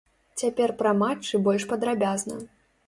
Цяпер 0.41 0.73
пра 0.81 0.95
матчы 1.03 1.43
больш 1.49 1.71
падрабязна. 1.77 2.45